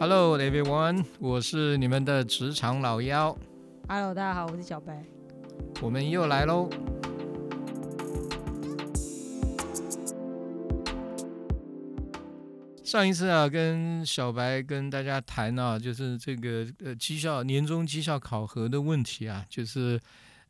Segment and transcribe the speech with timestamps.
[0.00, 3.36] Hello everyone，我是你们的职场老妖。
[3.88, 5.04] Hello，大家好，我是小白。
[5.82, 6.70] 我们又来喽。
[12.84, 20.00] 上一次啊，跟小白跟大家谈啊，就是这个呃绩效年终绩效考核的问题啊，就是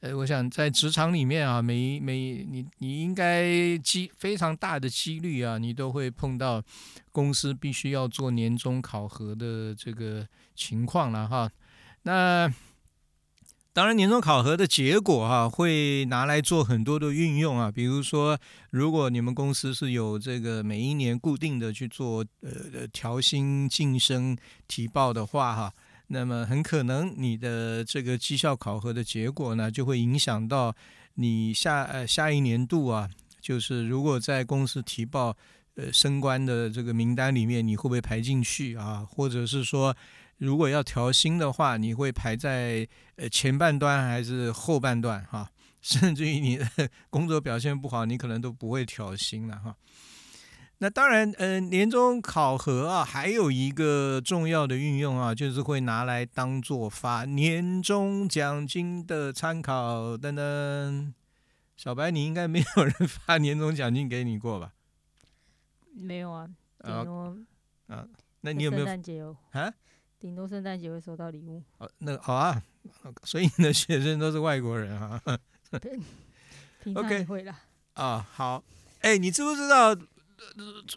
[0.01, 6.63] 呃，我想在职场里面啊，每每你你应该几非常大的几率啊，你都会碰到
[7.11, 11.51] 公司必须要做年终考核的这个情况了哈。
[12.03, 12.49] 那
[13.73, 18.37] 当然，年终考核的结果哈、会拿来做很多的运用啊，比如说，
[18.71, 25.73] 如果你们公司是有这个每一年固定的去做呃呃调薪、晋升、提报的话哈、
[26.09, 30.75] 那么很可能你的这个绩效考核的结果呢，就会影响到
[31.15, 33.09] 你下呃下一年度啊，
[33.41, 35.37] 就是如果在公司提报
[35.75, 39.07] 呃升官的这个名单里面，你会不会排进去啊？
[39.09, 39.95] 或者是说，
[40.39, 45.51] 如果要调薪的话，你会排在呃前半段还是后半段哈、
[45.83, 46.67] 甚至于你的
[47.11, 49.77] 工作表现不好，你可能都不会调薪了哈。
[50.81, 60.17] 那当然，呃，年终考核啊，还有一个重要的运用啊，就是会拿来当做发年终奖金的参考。
[60.17, 61.13] 噔噔，
[61.77, 64.73] 小白，你应该没有人 发年终奖金给你过吧？
[65.95, 66.49] 没有啊，
[66.85, 67.37] 顶多
[67.89, 68.09] 啊，多
[68.43, 69.75] 那你有没有圣诞节有啊？
[70.21, 72.63] 顶多圣诞节会收到礼物，哦，那好啊，
[73.25, 75.21] 所以你的学生都是外国人啊。
[76.85, 77.53] 平常 OK 也会了。
[77.95, 78.63] 啊，好，
[79.01, 79.99] 哎，你知不知道、呃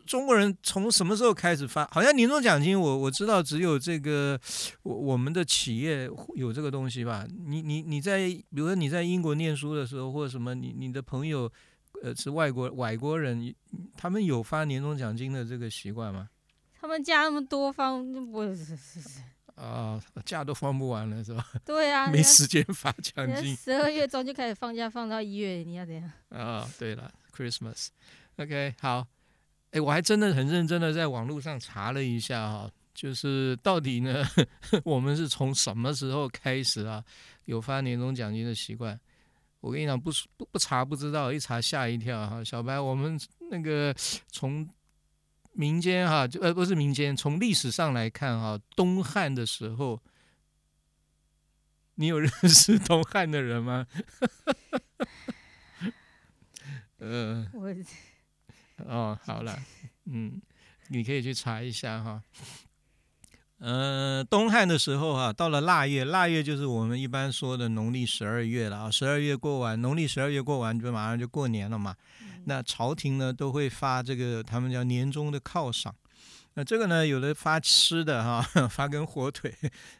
[0.05, 1.87] 中国人从什么时候开始发？
[1.91, 4.39] 好像年终奖金我，我知道只有这个
[4.83, 7.27] 我我们的企业有这个东西吧？
[7.47, 11.51] 你你你在比如说你在英国念书的时候，或者什么，你你的朋友
[12.03, 13.53] 呃是外国外国人，
[13.97, 16.29] 他们有发年终奖金的这个习惯吗？
[16.79, 19.19] 他们家那么多方，就不是是是是，
[19.55, 21.45] 啊，假都放不完了是吧？
[21.63, 26.11] 对啊，没时间发奖金十二月中就开始放假，放到一月，你要怎样？
[26.29, 26.67] 啊。
[26.79, 29.07] 对了，Christmas，OK，、好。
[29.71, 34.23] 哎，我还真的很认真的在网络上查了一下哈、就是到底呢，
[34.83, 37.03] 我们是从什么时候开始啊
[37.45, 38.99] 有发年终奖金的习惯？
[39.61, 43.17] 我跟你讲，不不不查不知道，一查吓一跳哈、小白，我们
[43.49, 43.95] 那个
[44.27, 44.67] 从
[45.53, 50.01] 民间哈、就呃不是民间，从历史上来看哈、东汉的时候，
[51.95, 53.87] 你有认识东汉的人吗？
[56.99, 57.73] 呃，我
[58.87, 59.57] 哦，好了，
[60.05, 60.41] 嗯，
[60.89, 62.21] 你可以去查一下哈。
[63.59, 68.89] 呃，东汉的时候啊，到了腊月，腊月就是我们一般说的农历十二月了啊。
[68.89, 71.95] 十二月过完，农历十二月过完，就马上就过年了嘛。
[72.45, 75.93] 那朝廷呢都会发这个他们叫年终的犒赏。
[76.55, 79.53] 那这个呢，有的发吃的哈， 发根火腿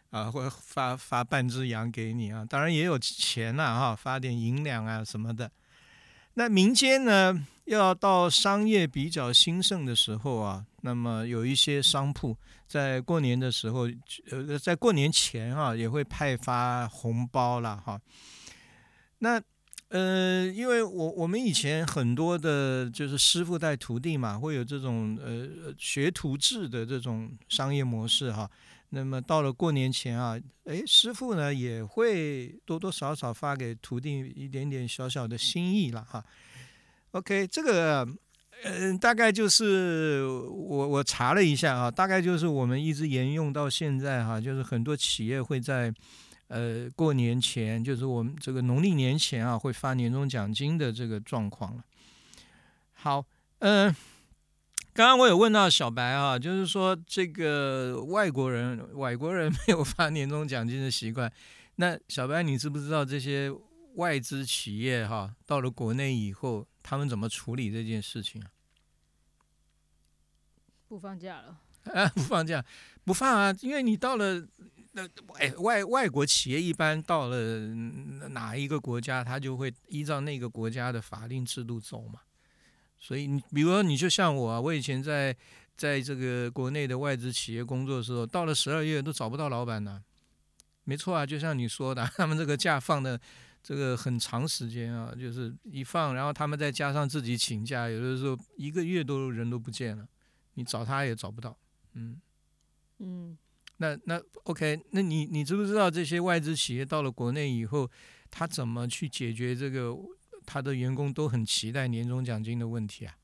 [0.09, 2.43] 啊，或者发发半只羊给你啊。
[2.43, 5.51] 当然也有钱呐、哈，发点银两啊什么的。
[6.35, 12.37] 那民间呢，要到商业比较兴盛的时候啊，那么有一些商铺
[12.67, 13.87] 在过年的时候，
[14.31, 17.99] 呃，在过年前啊，也会派发红包啦，哈。
[19.19, 19.41] 那
[19.89, 28.49] 呃，因为我我们以前很多的就是师傅带徒弟嘛，会有这种呃学徒制的这种商业模式哈。
[28.93, 36.23] 那么到了过年前啊，诶，师傅呢也会多多少少发给徒弟一点点小小的心意了哈。
[37.11, 38.07] OK，这个
[38.63, 45.91] 嗯、大概就是我我查了一下啊，大概就是我们一直沿用到现在哈，就是很多企业会在
[46.47, 51.83] 呃过年前，就是我们这个农历年前啊，会发年终奖金的这个状况了。
[52.93, 53.25] 好，
[53.59, 53.95] 嗯、
[54.93, 61.31] 刚刚我有问到小白啊，就是说这个外国人外国人 没有发年终奖金的习惯，
[61.75, 63.49] 那小白你知不知道这些
[63.95, 68.51] 外资企业哈、到了国内以后，他们怎么处理这件事情啊？
[70.89, 71.57] 不放假了，
[71.95, 72.63] 啊，不放假，
[73.05, 74.45] 不放啊，因为你到了
[74.91, 82.19] 那哎外外国企业一般到了嗯哪一个国家，他就会依照那个国家的法令制度走嘛。
[83.01, 85.35] 所以你比如说你就像我啊，我以前在
[85.75, 90.03] 在这个国内的外资企业工作的时候，到了十二月都找不到老板呢。
[90.83, 93.19] 没错啊，就像你说的，他们这个假放的
[93.63, 100.07] 这个很长时间啊，就是一放，然后他们再加上自己请假，有的时候一个月都人都不见了，
[100.53, 101.57] 你找他也找不到。
[101.93, 102.21] 嗯，
[102.99, 103.37] 嗯，
[103.77, 107.89] 那那 OK，那你你知不知道这些外资企业到了国内以后，
[108.29, 109.95] 他怎么去解决这个
[110.53, 113.15] 他的员工都很期待年终奖金的问题啊？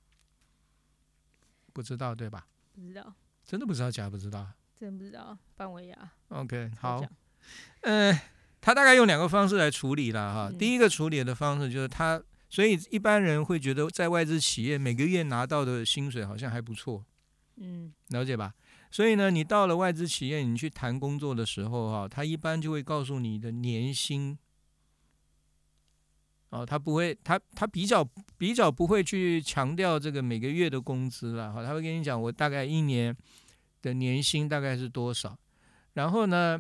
[1.74, 2.48] 不知道对吧？
[2.74, 3.14] 不知道，
[3.44, 4.56] 真的不知道假不知道啊？
[4.74, 6.12] 真不知道半尾牙。
[6.30, 7.12] OK，好奖，
[7.82, 8.18] 呃，
[8.62, 10.50] 他大概用两个方式来处理了哈。
[10.50, 17.04] 嗯第一个处理的方式就是他，所以一般人会觉得在外资企业每个月拿到的薪水好像还不错，
[17.58, 18.54] 嗯了解吧？
[18.90, 24.40] 所以呢，你到了外资企业，你去谈工作的时候哈，他一般就会告诉你的年薪。
[26.50, 28.08] 哦，他不会，他他比较
[28.38, 33.14] 比较不会去强调这个每个月的工资了哈，他会跟你讲我大概一年
[33.82, 35.38] 的年薪大概是多少，
[35.94, 36.58] 然后呢，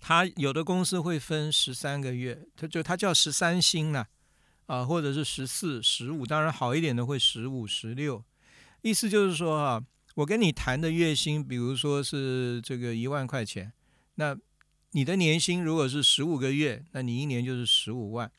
[0.00, 4.08] 他有的公司会分十三个月，他就他叫十三薪啦，
[4.64, 8.24] 啊，或者是十四、十五，当然好一点的会十五、十六，
[8.80, 9.84] 意思就是说哈、
[10.14, 13.70] 我跟你谈的月薪，比如说是这个一万块钱，
[14.14, 14.34] 那
[14.92, 18.32] 你的年薪如果是十五个月，那你一年就是十五万。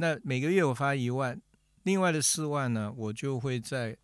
[0.00, 1.40] 那每个月我发一万，
[1.82, 3.96] 另外的四万呢，我就会在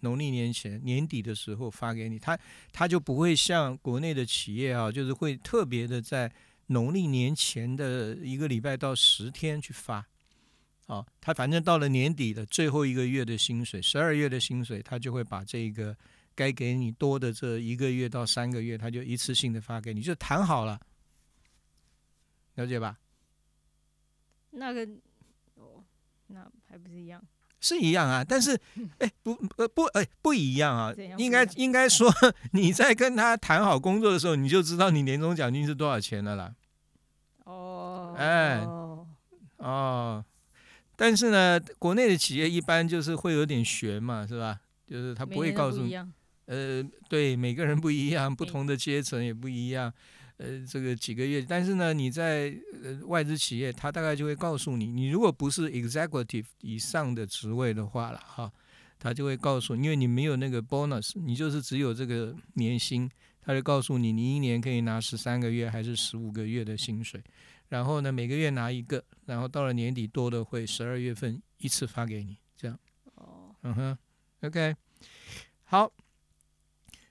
[0.00, 2.18] 农历年前年底的时候发给你。
[2.18, 2.38] 他
[2.72, 6.32] 他就不会像国内的企业啊，就是会特别的在
[6.68, 10.06] 农历年前的一个礼拜到十天去发。
[10.86, 15.94] 啊，他反正到了年底的最后一个月的薪水，十二月的薪水，他就会把这个
[16.34, 20.80] 该给你多的这一个月到三个月，他就一次性的发给你，就谈好了，
[22.54, 22.98] 了解吧？
[24.50, 24.86] 那个，
[26.32, 27.22] 那还不是一样？
[27.60, 28.58] 是一样啊， 但是，
[28.98, 32.12] 哎，不，呃，不，哎，不一样啊应该应该说，
[32.52, 36.52] 你在跟他谈好工作的时候，你就知道你年终奖金是多少钱的啦。
[37.44, 39.06] 哦，哎哦
[39.58, 40.24] 哦，
[40.96, 44.58] 但是呢，国内的企业一般就是会有点悬嘛，是吧？
[44.88, 45.94] 就是他不会告诉你，
[46.46, 49.92] 呃，对，每个人不一样，不同的阶层也不一样，
[50.42, 52.52] 呃，这个几个月，但是呢，你在
[52.82, 58.52] 呃外资企业，他大概就会告诉你，你如果不是 executive 以上的职位的话了，哈，
[58.98, 63.08] 他就会告诉你，因为你没有那个 bonus，你就是只有这个年薪，
[63.40, 67.22] 他就告诉你，你一年可以拿十三个月还是十五个月的薪水，
[67.68, 72.76] 然后呢，每个月拿一个，然后到了年底多的会十二月份一次发给你，这样。
[73.14, 73.98] 哦，嗯哼
[74.40, 74.74] ，OK，
[75.62, 75.92] 好，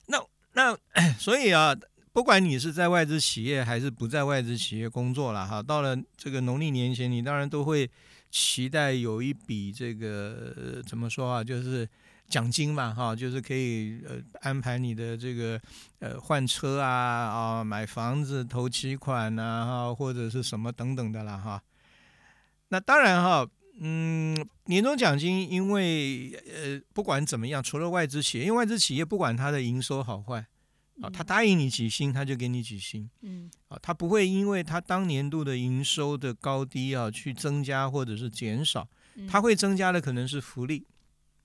[0.07, 0.77] 那那
[1.17, 1.73] 所以啊，
[2.13, 7.89] 不管你是在外资企业还是不在外资企业工作了哈，到了这个农历年前，你当然都会
[8.29, 11.87] 期待有一笔这个、呃怎么说啊，就是
[12.27, 15.59] 奖金嘛哈，就是可以呃安排你的这个
[15.99, 21.61] 呃换车啊啊买房子投期款呐、哈，或者是什么等等的啦哈。
[22.69, 23.47] 那当然哈，
[23.79, 24.35] 嗯，
[24.65, 30.45] 年终奖金，因为呃，不管怎么样，除了外资企业，因为外资企业不管它的营收好坏
[31.01, 33.09] 啊，他答应你几薪，他就给你几薪。
[33.21, 33.49] 嗯。
[33.67, 40.85] 啊，他不会因为他当年度的营收的高低啊去增加或者是减少，嗯，他会增加的可能是福利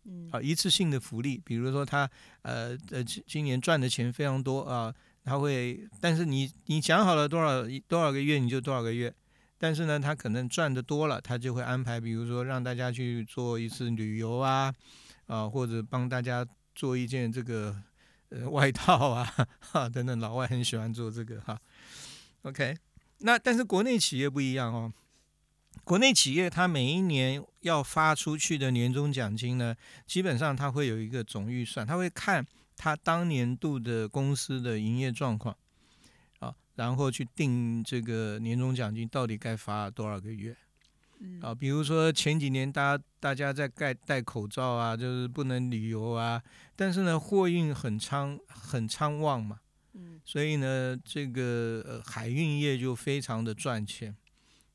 [0.05, 0.29] 嗯。
[0.31, 2.09] 啊，一次性的福利，比如说他
[2.43, 4.95] 呃呃今今年赚的钱非常多啊，
[5.25, 9.13] 他会，但是你你讲好了多少多少个月你就多少个月。
[9.59, 14.71] 但是呢，他可能赚的多了，他就会安排，比如说让大家去做一次旅游啊，
[15.29, 17.75] 啊，或者帮大家做一件这个
[18.31, 19.25] 呃外套啊，
[19.61, 21.59] 哈等等，老外很喜欢做这个哈。
[22.43, 22.77] OK，
[23.19, 24.93] 那但是国内企业不一样哦，
[25.85, 29.75] 国内企业它每一年要发出去的年终奖金呢，
[30.07, 35.57] 基本上它会有一个总预算，它会看它当年度的公司的营业状况。
[36.39, 40.55] 啊，然后去定这个年终奖金到底该发多少个月
[41.21, 41.55] 嗯啊？
[41.55, 46.43] 比如说前几年大家大家在盖戴口罩啊，就是不能旅游啊，
[46.75, 49.61] 但是呢货运很昌很昌旺嘛，
[49.95, 54.15] 嗯所以呢这个呃海运业就非常的赚钱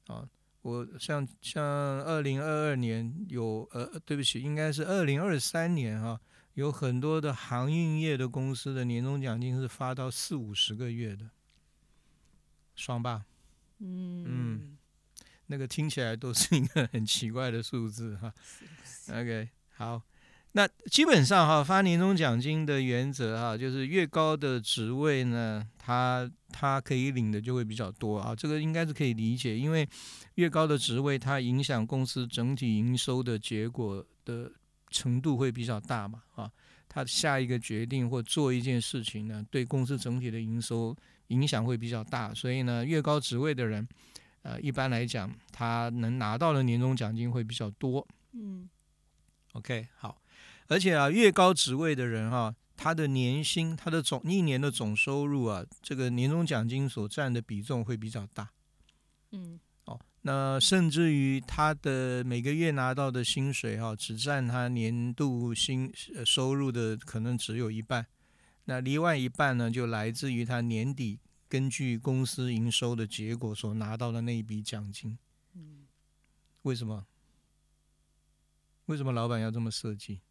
[0.07, 0.27] 啊。
[0.63, 1.63] 我像像
[2.03, 6.19] 二零二二年有呃对不起，应该是二零二三年啊，
[6.53, 11.29] 有很多的航运业的公司的年终奖金是发到四五十个月的。
[12.75, 13.25] 爽吧？
[13.79, 14.77] 嗯
[15.51, 18.34] 那个听起来都是一个很奇怪的数字哈。
[19.10, 20.01] OK，好，
[20.53, 29.86] 那基本上哈发年终奖金的原则哈，就是越高的职位呢，他他可以领的就会比较多啊，这个应该是可以理解，因为
[30.36, 34.50] 越高的职位，它影响公司整体营收的结果的
[34.89, 36.50] 程度会比较大嘛啊。
[36.88, 40.96] 他下一个决定或做一件事情呢，对公司整体的营收
[41.27, 43.88] 影响会比较大，所以呢，越高职位的人，
[44.43, 48.07] 呃，一般来讲，他能拿到的年终奖金会比较多。
[48.33, 48.69] 嗯
[49.53, 50.21] OK，好，
[50.67, 58.50] 而且啊，越高职位的人哈、他的年薪、他的总一年的总收入啊，这个年终奖金所占的比重会比较大
[59.31, 60.00] 嗯哦。
[60.21, 68.05] 那甚至于他的每个月拿到的薪水哈、只占他年度薪呃收入的可能只有一半
[68.65, 71.19] 那另外一半呢，就来自于他年底
[71.51, 75.17] 根据公司营收的结果所拿到的那一笔奖金。
[75.53, 75.86] 嗯，
[76.62, 77.05] 为什么？
[78.86, 80.22] 为什么老板要这么设计？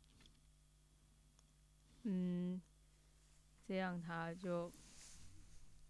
[2.05, 2.59] 嗯，
[3.69, 4.73] 这样他就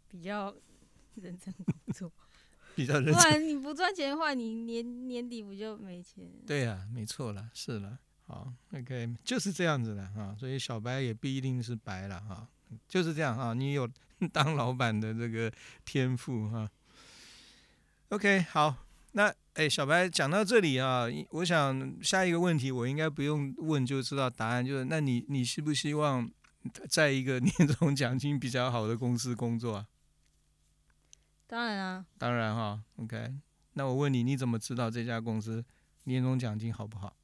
[0.09, 0.53] 比较
[1.15, 2.11] 认真工作。
[2.75, 3.21] 比较认真不。
[3.21, 6.29] 然你不赚钱的话，你年年底不就没钱？
[6.45, 8.01] 对呀、没错了，是了。
[8.27, 12.49] 好，OK，就是这样子的哈，所以小白也不一定是白了哈，
[12.89, 13.89] 就是这样啊，你有
[14.33, 15.51] 当老板的这个
[15.85, 16.69] 天赋哈。
[18.11, 18.75] OK，好，
[19.13, 26.29] 那哎，小白讲到这里啊，我想下一个问题我应该不用问就知道答案，就是那你你希不希望
[26.89, 29.87] 在一个 年终奖金比较好的公司工作啊？
[31.47, 33.35] 当然啊，当然哈，OK，
[33.73, 35.65] 那我问你，你怎么知道这家公司
[36.05, 37.17] 年终奖金好不好？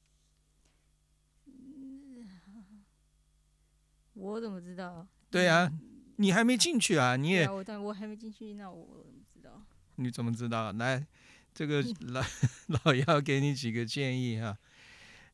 [4.15, 5.07] 我怎么知道？
[5.31, 5.71] 对啊，
[6.17, 9.63] 你还没进去啊，你也啊，我但我还没进去，那我我怎么知道？
[9.97, 10.73] 你怎么知道？
[10.73, 11.07] 来，
[11.53, 12.23] 这个 老
[12.85, 14.57] 老姚给你几个建议哈。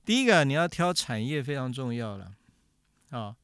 [0.04, 2.34] 第一个，你要挑产业非常重要了
[3.11, 3.37] 啊。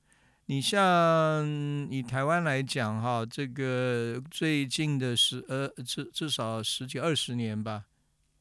[0.46, 1.46] 你像
[1.90, 7.84] 以台湾来讲哈，这个最近的十呃至至少十几二十年吧，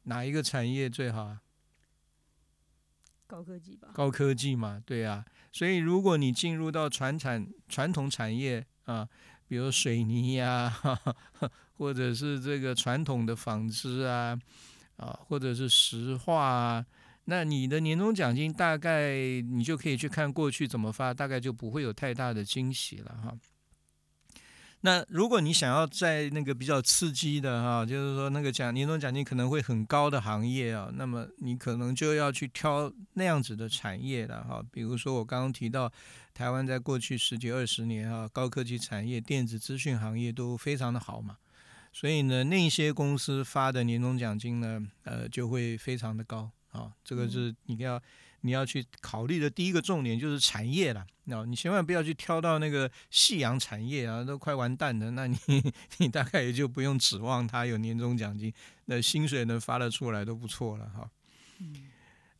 [0.04, 1.42] 哪一个产业最好啊？
[3.28, 3.90] 高科技吧。
[3.94, 5.26] 高科技嘛，对啊。
[5.58, 9.10] 所以如果你进入到传产传统产业啊，
[9.48, 10.72] 比如水泥呀、
[11.80, 14.40] 或者是这个传统的纺织啊，
[14.98, 16.86] 啊，或者是石化啊，
[17.26, 23.36] 那你的年终奖金大概你就可以去看过去怎么发，大概就不会有太大的惊喜了哈。
[24.82, 34.64] 那如果你想要在那个比较刺激的哈，就是说那个奖年终奖金可能会很高的行业啊，那么你可能就要去挑那样子的产业了哈。
[34.72, 35.92] 比如说我刚刚提到，
[36.34, 41.38] 台湾在过去十几二十年啊，高科技产业、电子资讯行业都非常的好嘛，
[41.92, 46.52] 所以呢，那些公司发的年终奖金呢，呃，就会非常的高。
[46.78, 46.92] 啊。
[47.04, 48.02] 这个是你要
[48.42, 51.06] 你要去考虑的第一个重点就是产业了。
[51.26, 55.12] 那你千万不要去挑到那个夕阳产业啊，都快完蛋了。
[55.12, 55.38] 那你
[55.98, 58.54] 你大概也就不用指望它有年终奖金，
[58.86, 61.10] 那薪水能发得出来都不错了哈。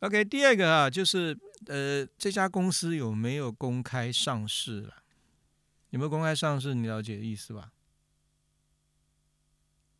[0.00, 4.94] OK，第二个啊，就是呃，这家公司有没有公开上市了？
[5.90, 6.74] 有没有公开上市？
[6.74, 7.72] 你了解意思吧？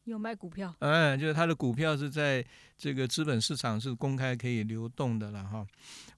[0.08, 2.44] 有卖股票，嗯，就是它的股票是在
[2.76, 5.66] 这个资本市场是公开可以流动的了哈。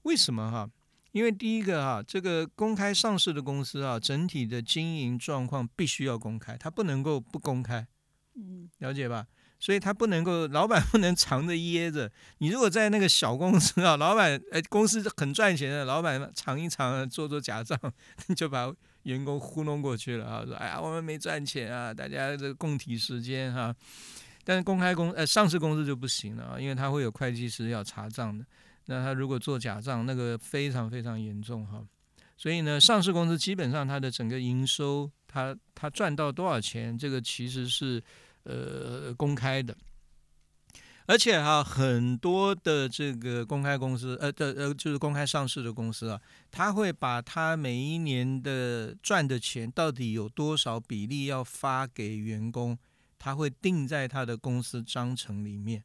[0.03, 0.69] 为什么哈？
[1.13, 7.87] 因为第一个哈，这个公开上市的公司啊，整体的经营状况必须要公开，它不能够不公开，
[8.37, 9.27] 嗯，了解吧？
[9.63, 12.11] 所以他不能够，老板不能藏着掖着。
[12.39, 17.79] 你如果在那个小公司啊，老板哎公司很赚钱的，老板藏一藏，做做假账，
[18.35, 18.73] 就把
[19.05, 23.75] 员工糊弄过去了啊，说哎呀我们没赚钱啊，大家这个共体时间哈、
[24.45, 28.45] 但是公开公呃上市公司就不行了啊，因为它会有会计师要查账的。
[28.87, 31.81] 那他如果做假账，那个非常非常严重哈。
[32.37, 38.03] 所以呢，上市公司基本上它的整个营收，它它赚到多少钱，这个其实是
[38.43, 39.77] 呃公开的。
[41.11, 46.21] 而且哈、很多的这个公开公司，呃的呃就是公开上市的公司啊，
[46.53, 52.79] 他会把他每一年的赚的钱到底有多少比例要发给员工，
[53.19, 55.83] 他会定在他的公司章程里面，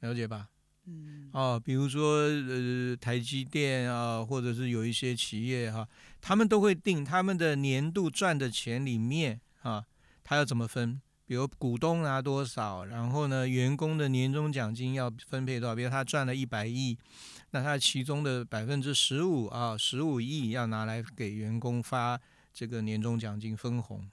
[0.00, 0.48] 了解吧？
[0.86, 5.86] 嗯，哦，比如说呃台积电啊，或者是有一些企业哈、
[6.22, 9.84] 他们都会定他们的年度赚的钱里面啊，
[10.22, 11.02] 他要怎么分？
[11.26, 15.74] 比如股东拿多少，然后呢，员工的年终奖金要分配多少？
[15.74, 16.98] 比如他赚了一百亿，
[17.50, 22.20] 那他其中的百分之十五啊，十五亿要拿来给员工发
[22.52, 24.08] 这个年终奖金分红。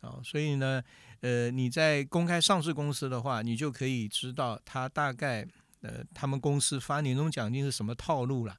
[0.00, 0.82] 啊、所以呢，
[1.20, 5.46] 呃，你在公开上市公司的话，你就可以知道他大概
[5.82, 8.56] 呃他们公司发年终奖金是什么套路了。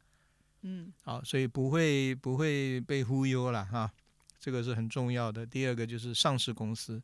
[0.61, 3.91] 嗯，好，所以不会不会被忽悠了哈，
[4.39, 5.43] 这个是很重要的。
[5.43, 7.01] 第二个就是上市公司，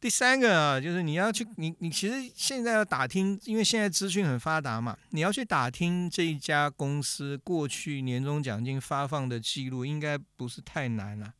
[0.00, 11.34] 第三个啊，就是你要去你你其实现在要打听，因为现在资讯很发达嘛，你要去打听这一家公司过去年终奖金发放的记录，应该不是太难了。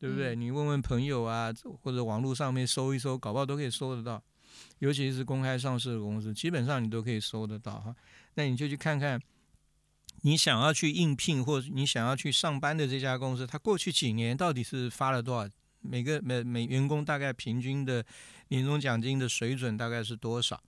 [0.00, 0.34] 对不对？
[0.34, 1.50] 嗯你问问朋友啊，
[1.82, 4.22] 或者网络上面搜一搜，搞不好都可以搜得到。
[4.80, 7.96] 尤其是公开上市的公司，基本上你都可以搜得到哈。
[8.34, 9.18] 那你就去看看，
[10.20, 15.50] 你想要去应聘或者你想要去上班的这家公司，它过去几年到底是发了多少？
[15.84, 18.04] 每个每每员工大概平均的
[18.48, 20.60] 年终奖金的水准大概是多少？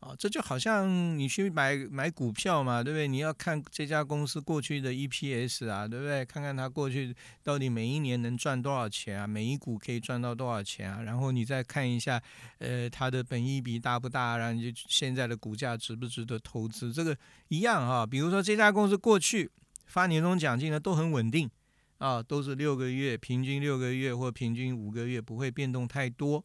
[0.00, 3.06] 啊，这就好像你去买买股票嘛，对不对？
[3.06, 6.24] 你要看这家公司过去的 EPS 啊，对不对？
[6.24, 11.02] 看看它过去到底每一年能赚多少钱啊，每一股可以赚到多少钱啊？
[11.02, 12.18] 然后你再看一下，
[12.60, 17.14] 呃，它的本益比大不大，然后就现在的股价值不值得投资，这个
[17.48, 18.06] 一样啊。
[18.06, 19.50] 比如说这家公司过去
[19.84, 21.50] 发年终奖金呢都很稳定
[22.00, 26.42] 啊，都是六个月，平均六个月或平均五个月，不会变动太多。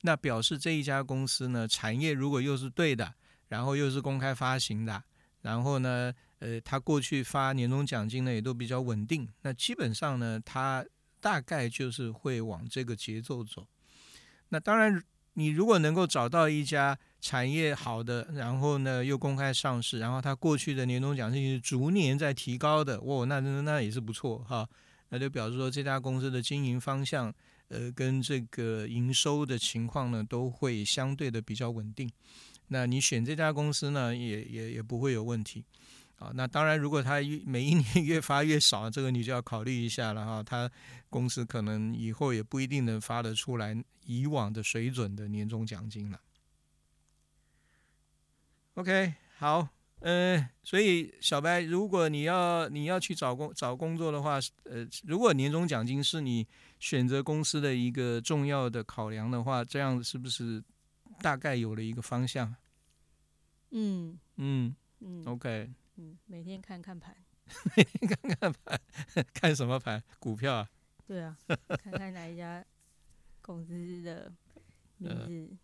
[0.00, 3.12] 那表示这一家公司呢，产业如果又是对的，
[3.48, 5.04] 然后又是公开发行的，
[5.42, 10.82] 然后呢，呃，它过去发年终奖金呢也都比较稳定，那基本上呢，它
[11.20, 13.66] 大概就是会往这个节奏走。
[14.48, 24.66] 那当然，你如果能够找到一家产业好的，然后呢又公开上市，然后它过去的年终奖金是逐年在提高的，哇，那那那也是不错哈。
[25.08, 27.34] 那就表示说这家公司的经营方向。
[27.68, 32.08] 呃，跟这个营收的情况呢，都会相对的比较稳定。
[32.68, 35.64] 那你选这家公司呢，也也也不会有问题
[36.16, 36.30] 啊。
[36.34, 40.42] 那当然，如果它每一年越发越少，这个你就要考虑一下了哈。
[40.42, 40.70] 它
[41.08, 46.20] 公司可能以后也不一定能发得出来以往的水准的年终奖金了。
[48.74, 49.73] OK，好。
[50.04, 56.46] 呃，所以小白，如果你要你要去找工找工作的话，呃，如果年终奖金是你
[56.78, 60.62] 选择公司的一个重要的考量的话，这样是不是
[61.22, 62.54] 大概有了一个方向？
[63.70, 67.16] 嗯嗯嗯，OK，嗯，每天看看盘，
[67.74, 68.78] 每天看看盘，
[69.32, 70.02] 看什么盘？
[70.18, 70.70] 股票啊？
[71.06, 71.34] 对啊，
[71.82, 72.62] 看看哪一家
[73.40, 74.30] 公司的
[74.98, 75.56] 名 字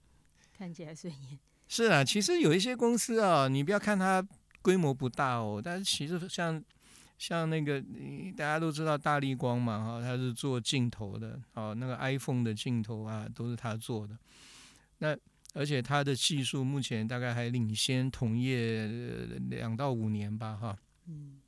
[0.57, 1.39] 看起来顺眼。
[1.73, 4.21] 是啊，其实有一些公司啊，你不要看它
[4.61, 6.61] 规模不大哦，但是其实像
[7.17, 7.81] 像那个
[8.37, 14.19] 大家都知道大力光嘛哈，它是做镜头的哦，那个 iPhone 的镜头啊都是它做的。
[14.99, 15.17] 那
[15.55, 18.89] 而且它的技术目前大概还领先同业
[19.49, 20.77] 两到五年吧哈。
[21.07, 21.39] 嗯。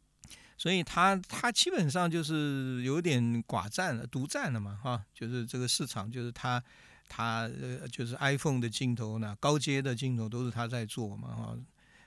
[0.57, 6.63] 所以它它基本上就是有点寡占了、独占了嘛哈，就是这个市场就是它。
[7.09, 11.57] 他呃就是 iPhone 的镜头呢，高阶的镜头都是他在做嘛哈，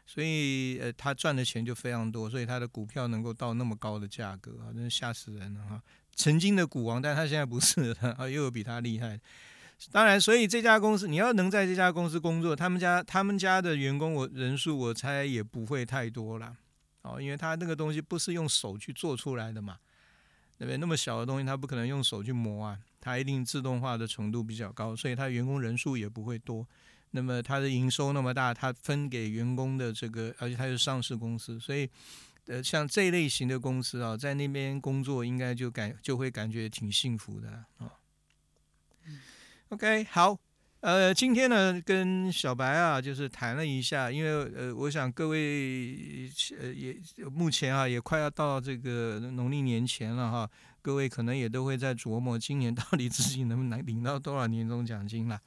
[0.06, 5.82] 所以呃他赚的钱就非常多，所以他的股票能够到那么高的价格啊，真是吓死人了哈！
[6.16, 9.20] 曾经的股王，但他现在不是了啊，又有比他厉害。
[9.92, 16.56] 当然，所以这家公司你要能在这家公司工作，他们家他们家的员工我人数我猜也不会太多了
[17.02, 19.78] 哦，因为他那个东西不是用手去做出来的嘛，
[20.58, 20.78] 对不对？
[20.78, 22.80] 那么小的东西，他不可能用手去磨啊。
[23.02, 26.68] 它一定自动化的程度比较高，所以它员工人数也不会多。
[27.12, 31.88] 那么它的营收那么大，它分给员工的这个，而且它是上市公司，所以
[32.48, 37.94] 呃，像这一类型的公司啊，在那边工作应该就感就会感觉挺幸福的啊。
[39.70, 40.40] OK，好。
[40.86, 46.30] 呃，今天呢，跟小白啊，就是谈了一下，因为呃，我想各位
[46.62, 46.96] 呃也
[47.34, 50.48] 目前啊，也快要到这个农历年前了哈，
[50.84, 55.42] 各位可能也都会在琢磨今年到底自己能不能领到多少年终奖金了。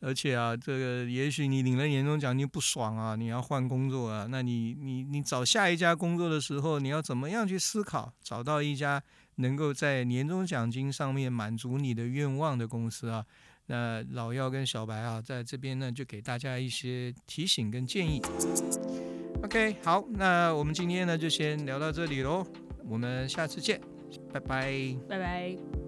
[0.00, 9.00] 而且啊，这个也许你领了年终奖金不爽啊，你要换工作啊，那你你你找下一家工作的时候，你要怎么样去思考，找到一家
[9.36, 13.24] 能够在年终奖金上面满足你的愿望的公司啊？
[13.66, 18.20] 那老药跟小白啊，在这边呢，就给大家一些提醒跟建议。
[19.42, 22.46] OK，好，那我们今天呢，就先聊到这里喽，
[22.88, 23.80] 我们下次见，
[24.32, 25.83] 拜拜，拜拜。